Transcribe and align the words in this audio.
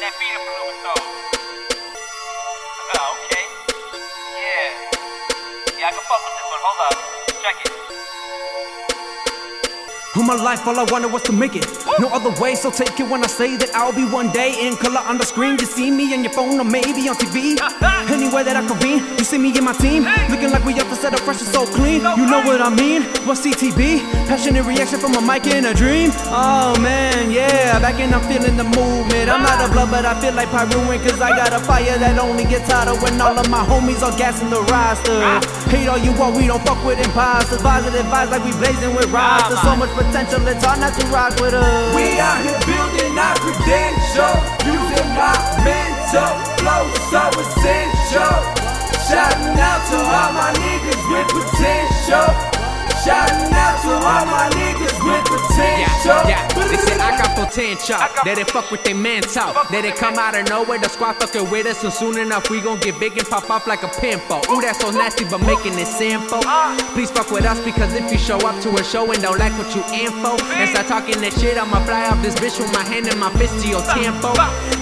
that 0.00 0.16
beat 0.16 0.32
up 0.32 0.40
a 0.40 0.48
little 0.48 0.64
bit 0.72 0.80
though. 0.80 1.04
Uh, 2.96 3.12
okay. 3.20 3.44
Yeah. 4.32 5.76
Yeah, 5.76 5.88
I 5.88 5.92
can 5.92 6.00
fuck 6.08 6.20
with 6.24 6.34
this 6.40 6.48
one. 6.48 6.62
Hold 6.64 6.80
up. 6.88 6.96
Check 7.44 7.56
it. 7.64 7.72
My 10.20 10.36
life, 10.36 10.66
all 10.66 10.78
I 10.78 10.84
wanted 10.84 11.10
was 11.10 11.22
to 11.24 11.32
make 11.32 11.56
it. 11.56 11.66
No 11.98 12.08
other 12.08 12.30
way, 12.40 12.54
so 12.54 12.70
take 12.70 13.00
it 13.00 13.08
when 13.08 13.24
I 13.24 13.26
say 13.26 13.56
that 13.56 13.74
I'll 13.74 13.92
be 13.92 14.04
one 14.04 14.30
day 14.30 14.54
in 14.64 14.76
color 14.76 15.00
on 15.00 15.18
the 15.18 15.24
screen. 15.24 15.58
You 15.58 15.66
see 15.66 15.90
me 15.90 16.14
on 16.14 16.22
your 16.22 16.32
phone 16.32 16.60
or 16.60 16.64
maybe 16.64 17.08
on 17.08 17.16
TV. 17.16 17.58
Anywhere 18.10 18.44
that 18.44 18.54
I 18.56 18.64
could 18.66 18.78
be, 18.80 19.02
you 19.18 19.24
see 19.24 19.38
me 19.38 19.56
in 19.56 19.64
my 19.64 19.72
team, 19.72 20.04
looking 20.30 20.50
like 20.52 20.59
fresh 21.30 21.46
and 21.46 21.54
so 21.54 21.62
clean. 21.66 22.02
You 22.18 22.26
know 22.26 22.42
what 22.42 22.60
I 22.60 22.70
mean? 22.74 23.02
What's 23.22 23.46
CTB? 23.46 24.02
Passionate 24.26 24.64
reaction 24.66 24.98
from 24.98 25.14
a 25.14 25.22
mic 25.22 25.46
in 25.46 25.66
a 25.66 25.74
dream. 25.74 26.10
Oh 26.26 26.74
man, 26.80 27.30
yeah, 27.30 27.78
back 27.78 28.00
in 28.02 28.12
I'm 28.12 28.22
feeling 28.26 28.56
the 28.56 28.66
movement. 28.66 29.30
I'm 29.30 29.42
not 29.42 29.62
a 29.62 29.70
blood, 29.70 29.90
but 29.90 30.04
I 30.04 30.18
feel 30.18 30.34
like 30.34 30.48
Pyruin, 30.50 30.98
cause 31.06 31.20
I 31.20 31.30
got 31.30 31.54
a 31.54 31.60
fire 31.62 31.98
that 31.98 32.18
only 32.18 32.44
gets 32.44 32.66
hotter 32.66 32.98
when 32.98 33.14
all 33.20 33.38
of 33.38 33.48
my 33.48 33.62
homies 33.62 34.02
are 34.02 34.16
gassing 34.18 34.50
the 34.50 34.62
roster. 34.74 35.22
Hate 35.70 35.86
all 35.86 35.98
you 35.98 36.10
want, 36.18 36.34
we 36.34 36.50
don't 36.50 36.62
fuck 36.66 36.82
with 36.82 36.98
imposters. 36.98 37.62
Positive 37.62 38.06
vibes 38.10 38.30
like 38.34 38.42
we 38.42 38.50
blazing 38.58 38.94
with 38.98 39.06
rosters. 39.14 39.62
So 39.62 39.76
much 39.78 39.94
potential, 39.94 40.42
it's 40.50 40.64
hard 40.66 40.82
not 40.82 40.98
to 40.98 41.04
rock 41.14 41.38
with 41.38 41.54
us. 41.54 41.94
We 41.94 42.18
out 42.18 42.42
here 42.42 42.58
building 42.66 43.14
our 43.14 43.38
to 49.90 49.96
all 49.98 50.32
my 50.32 50.52
niggas 50.62 51.02
with 51.10 51.28
potential. 51.34 52.26
Shouting 53.02 53.52
out 53.52 53.82
to 53.82 53.90
all 53.90 54.24
my 54.26 54.46
niggas 54.54 54.98
with 55.02 55.24
potential. 55.26 56.19
Got 57.60 57.76
potential. 57.76 58.24
They 58.24 58.34
didn't 58.34 58.50
fuck 58.50 58.70
with 58.70 58.84
their 58.84 58.94
mental. 58.94 59.52
They 59.70 59.82
didn't 59.82 59.96
come 59.96 60.16
out 60.16 60.36
of 60.36 60.48
nowhere. 60.48 60.78
The 60.78 60.88
squad 60.88 61.20
fucking 61.20 61.50
with 61.50 61.66
us, 61.66 61.84
and 61.84 61.92
soon 61.92 62.18
enough 62.18 62.48
we 62.48 62.60
gon' 62.60 62.80
get 62.80 62.98
big 62.98 63.18
and 63.18 63.26
pop 63.28 63.50
off 63.50 63.66
like 63.66 63.82
a 63.82 63.88
pinball. 63.88 64.40
Ooh, 64.48 64.60
that's 64.60 64.80
so 64.80 64.90
nasty, 64.90 65.24
but 65.24 65.40
making 65.40 65.78
it 65.78 65.86
simple. 65.86 66.40
Please 66.96 67.10
fuck 67.10 67.30
with 67.30 67.44
us 67.44 67.60
because 67.60 67.92
if 67.94 68.10
you 68.10 68.18
show 68.18 68.38
up 68.48 68.56
to 68.62 68.70
a 68.80 68.84
show 68.84 69.10
and 69.12 69.20
don't 69.20 69.38
like 69.38 69.52
what 69.58 69.74
you 69.74 69.84
info, 69.92 70.40
and 70.56 70.70
start 70.70 70.86
talking 70.88 71.20
that 71.20 71.34
shit, 71.34 71.58
I'ma 71.58 71.84
fly 71.84 72.08
off 72.08 72.22
this 72.22 72.34
bitch 72.36 72.58
with 72.58 72.72
my 72.72 72.84
hand 72.84 73.08
and 73.08 73.20
my 73.20 73.30
fist 73.36 73.60
to 73.64 73.68
your 73.68 73.82
tempo. 73.92 74.32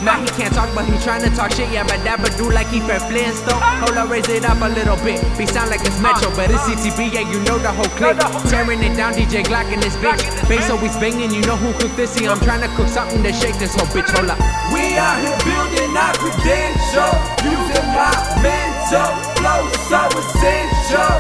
Now 0.06 0.22
he 0.22 0.30
can't 0.39 0.55
talk, 0.55 0.70
but 0.74 0.86
he 0.86 0.95
trying 1.02 1.22
to 1.22 1.30
talk 1.34 1.50
shit. 1.50 1.70
Yeah, 1.70 1.83
but 1.83 1.98
that 2.06 2.22
but 2.22 2.36
do 2.39 2.50
like 2.50 2.69
he 2.69 2.80
Fred 2.80 3.02
Flintstone. 3.11 3.58
Hold 3.83 3.98
up, 3.98 4.11
raise 4.11 4.28
it 4.28 4.45
up 4.47 4.62
a 4.62 4.70
little 4.70 4.97
bit. 5.02 5.19
Be 5.34 5.47
sound 5.47 5.70
like 5.70 5.83
it's 5.83 5.98
Metro, 5.98 6.30
but 6.39 6.50
it's 6.50 6.62
CTB. 6.62 7.11
Yeah, 7.11 7.27
you 7.27 7.42
know 7.42 7.58
the 7.58 7.72
whole 7.74 7.91
clip. 7.98 8.19
Tearing 8.47 8.83
it 8.83 8.95
down, 8.95 9.14
DJ 9.14 9.42
Glock 9.42 9.67
in 9.72 9.80
this 9.80 9.97
bitch. 9.98 10.22
Bass 10.48 10.70
always 10.70 10.95
banging, 11.02 11.34
you 11.34 11.42
know 11.42 11.56
who 11.56 11.74
cooked 11.78 11.97
this? 11.97 12.14
See, 12.14 12.27
I'm 12.27 12.39
trying 12.41 12.62
to 12.69 12.77
cook 12.77 12.88
something 12.88 13.22
to 13.22 13.33
shake 13.33 13.56
this 13.58 13.74
whole 13.74 13.86
bitch. 13.88 14.08
Hold 14.12 14.30
up. 14.30 14.38
We 14.72 14.97
out 14.97 15.20
here 15.20 15.38
building 15.44 15.92
our 15.97 16.14
credentials, 16.20 17.16
using 17.44 17.88
my 17.97 18.12
mental 18.44 19.11
flow 19.36 19.62
so 19.88 20.00
essential. 20.12 21.12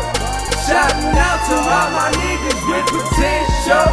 Shouting 0.68 1.16
out 1.16 1.40
to 1.48 1.56
all 1.56 1.88
my 1.96 2.12
niggas 2.20 2.60
with 2.68 2.86
potential. 2.92 3.88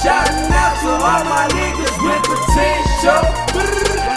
Shouting 0.00 0.52
out 0.52 0.74
to 0.80 0.90
all 0.96 1.24
my 1.28 1.44
niggas 1.52 1.96
with 2.00 2.22
potential. 2.24 3.20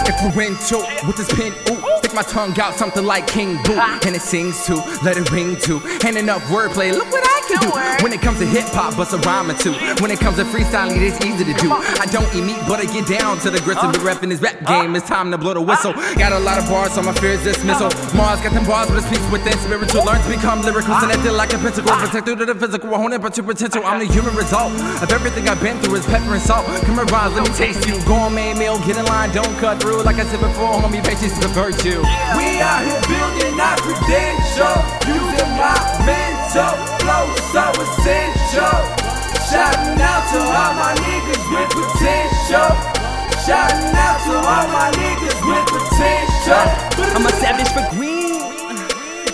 If 0.07 0.35
we're 0.35 0.43
Influential 0.43 0.81
with 1.07 1.17
this 1.17 1.31
pen, 1.33 1.51
ooh. 1.69 1.97
Stick 1.97 2.13
my 2.13 2.21
tongue 2.21 2.57
out, 2.59 2.75
something 2.75 3.05
like 3.05 3.27
King 3.27 3.55
Boo. 3.63 3.75
Ah. 3.75 3.99
And 4.05 4.15
it 4.15 4.21
sings 4.21 4.65
too, 4.65 4.81
let 5.03 5.17
it 5.17 5.29
ring 5.31 5.57
too. 5.57 5.81
And 6.05 6.17
enough 6.17 6.43
wordplay, 6.43 6.91
look 6.91 7.11
what 7.11 7.23
I 7.23 7.30
can 7.47 7.59
do. 7.61 7.71
When 8.03 8.11
it 8.11 8.21
comes 8.21 8.39
to 8.39 8.45
hip 8.45 8.65
hop, 8.73 8.97
bust 8.97 9.13
a 9.13 9.17
rhyme 9.21 9.51
or 9.51 9.55
two. 9.55 9.73
When 10.01 10.09
it 10.09 10.19
comes 10.19 10.37
to 10.37 10.43
freestyling, 10.43 10.97
it's 10.97 11.23
easy 11.23 11.45
to 11.45 11.53
do. 11.61 11.71
I 11.71 12.05
don't 12.09 12.27
eat 12.33 12.43
meat, 12.43 12.57
but 12.67 12.81
I 12.81 12.85
get 12.89 13.07
down 13.07 13.37
to 13.45 13.49
the 13.49 13.61
grits 13.61 13.83
and 13.83 13.93
be 13.93 13.99
repping 13.99 14.29
this 14.29 14.41
rap 14.41 14.57
game. 14.65 14.95
It's 14.95 15.07
time 15.07 15.31
to 15.31 15.37
blow 15.37 15.53
the 15.53 15.61
whistle. 15.61 15.93
Got 16.17 16.33
a 16.33 16.39
lot 16.39 16.57
of 16.57 16.67
bars, 16.67 16.93
so 16.93 17.01
my 17.01 17.13
fears 17.13 17.43
dismissal. 17.43 17.93
Mars 18.17 18.41
got 18.41 18.53
them 18.53 18.65
bars, 18.65 18.89
but 18.89 18.97
it's 18.97 19.09
peace 19.09 19.23
within 19.31 19.53
spiritual. 19.61 20.03
Learn 20.03 20.21
to 20.21 20.29
become 20.29 20.61
lyrical, 20.61 20.97
connected 20.97 21.31
like 21.33 21.53
a 21.53 21.59
pentacle. 21.61 21.93
Protect 21.93 22.25
through 22.25 22.41
to 22.41 22.45
the 22.45 22.55
physical, 22.55 22.89
honing 22.89 23.21
but 23.21 23.33
to 23.35 23.43
potential. 23.43 23.85
I'm 23.85 23.99
the 23.99 24.11
human 24.11 24.35
result 24.35 24.73
of 24.73 25.11
everything 25.11 25.47
I've 25.47 25.61
been 25.61 25.77
through. 25.79 26.01
Is 26.01 26.05
pepper 26.05 26.33
and 26.33 26.41
salt. 26.41 26.65
Come 26.89 26.97
and 26.97 27.11
rise, 27.11 27.33
let 27.33 27.43
me 27.47 27.53
taste 27.53 27.85
you. 27.85 27.93
Go 28.05 28.15
on, 28.15 28.31
Gourmet 28.31 28.53
meal, 28.53 28.79
get 28.87 28.95
in 28.95 29.03
line, 29.05 29.29
don't 29.31 29.57
cut 29.57 29.81
through. 29.81 30.03
Like 30.03 30.15
I 30.15 30.23
said 30.23 30.39
before, 30.39 30.71
homie, 30.79 31.03
patience 31.03 31.37
is 31.37 31.43
a 31.43 31.49
virtue. 31.49 31.99
We 32.37 32.63
out 32.63 32.79
here 32.79 33.01
building 33.11 33.59
our 33.59 33.75
credentials, 33.75 34.87
using 35.05 35.51
my 35.59 35.75
mental 36.05 36.40
flow 36.51 37.25
so 37.51 37.63
essential. 37.79 38.75
Shouting 39.47 39.99
out 39.99 40.23
to 40.31 40.39
all 40.39 40.73
my 40.75 40.93
niggas 40.99 41.43
with 41.51 41.71
potential. 41.71 42.71
Shouting 43.45 43.95
out 43.95 44.19
to 44.27 44.35
all 44.35 44.67
my 44.67 44.91
niggas 44.99 45.39
with 45.47 45.65
potential. 45.71 47.15
I'm 47.15 47.25
a 47.25 47.31
savage 47.39 47.69
for 47.69 47.95
green. 47.95 48.31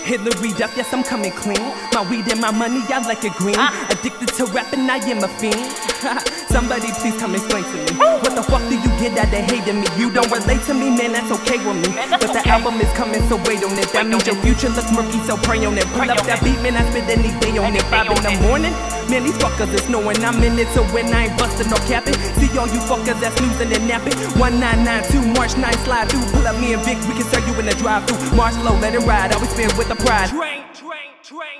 Hilary 0.08 0.56
Duff, 0.56 0.72
yes, 0.74 0.88
I'm 0.94 1.04
coming 1.04 1.32
clean. 1.32 1.60
My 1.92 2.00
weed 2.08 2.26
and 2.32 2.40
my 2.40 2.50
money, 2.50 2.80
I 2.88 3.04
like 3.04 3.24
it 3.24 3.34
green. 3.34 3.58
Uh. 3.58 3.68
Addicted 3.90 4.28
to 4.40 4.46
rapping, 4.46 4.88
I 4.88 4.96
am 5.04 5.22
a 5.22 5.28
fiend. 5.28 5.60
Somebody 6.48 6.88
please 6.96 7.18
come 7.20 7.34
explain 7.34 7.62
to 7.64 7.76
me. 7.76 7.98
What 8.00 8.34
the 8.34 8.42
fuck 8.42 8.62
do 8.70 8.76
you 8.80 8.88
get 8.96 9.18
out 9.18 9.28
of 9.28 9.44
hating 9.52 9.80
me? 9.82 9.86
You 9.98 10.10
don't 10.10 10.30
relate 10.32 10.62
to 10.64 10.72
me, 10.72 10.88
man, 10.96 11.12
that's 11.12 11.30
okay 11.58 11.68
with 11.68 11.88
me. 11.88 11.94
But 12.10 12.32
the 12.32 12.42
album 12.48 12.80
is 12.80 12.90
coming, 12.92 13.22
so 13.28 13.36
wait 13.46 13.62
on 13.64 13.74
it. 13.78 13.90
That 13.92 14.06
means 14.06 14.26
your 14.26 14.36
future 14.42 14.68
looks 14.70 14.90
murky, 14.92 15.18
so 15.26 15.36
pray 15.36 15.64
on 15.64 15.76
it. 15.78 15.86
Pull 15.94 16.10
up 16.10 16.22
that 16.26 16.42
beat, 16.42 16.58
man, 16.62 16.76
I 16.76 16.86
spend 16.90 17.10
any 17.10 17.32
day 17.40 17.56
on 17.58 17.74
it. 17.74 17.82
Five 17.90 18.10
in 18.10 18.22
the 18.22 18.34
morning, 18.46 18.72
man, 19.10 19.24
these 19.24 19.36
fuckers 19.38 19.72
is 19.74 19.88
knowing 19.88 20.18
I'm 20.24 20.42
in 20.42 20.58
it, 20.58 20.68
so 20.74 20.82
when 20.94 21.12
I 21.12 21.28
ain't 21.28 21.38
busting 21.38 21.70
or 21.72 21.82
capping, 21.86 22.14
see 22.38 22.50
all 22.58 22.68
you 22.68 22.80
fuckers 22.86 23.18
that's 23.20 23.36
snoozing 23.38 23.72
and 23.72 23.84
napping. 23.88 24.16
1992, 24.38 25.34
March 25.34 25.56
9, 25.56 25.72
slide 25.84 26.08
through. 26.10 26.26
Pull 26.32 26.46
up 26.46 26.56
me 26.60 26.74
and 26.74 26.82
Vic, 26.84 26.98
we 27.08 27.14
can 27.18 27.26
serve 27.28 27.46
you 27.46 27.54
in 27.58 27.66
the 27.66 27.76
drive 27.76 28.06
through. 28.06 28.20
March 28.36 28.54
low, 28.62 28.76
let 28.78 28.94
it 28.94 29.02
ride, 29.04 29.32
always 29.34 29.50
spin 29.50 29.70
with 29.76 29.88
the 29.88 29.98
pride. 29.98 30.30
Train, 30.30 30.64
train, 30.74 31.12
train. 31.22 31.58